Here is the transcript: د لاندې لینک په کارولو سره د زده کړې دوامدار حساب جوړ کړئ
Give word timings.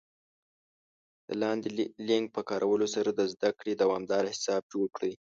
د 1.27 1.29
لاندې 1.41 1.67
لینک 2.07 2.25
په 2.35 2.41
کارولو 2.49 2.87
سره 2.95 3.09
د 3.13 3.21
زده 3.33 3.49
کړې 3.59 3.73
دوامدار 3.81 4.23
حساب 4.33 4.61
جوړ 4.73 4.87
کړئ 4.95 5.13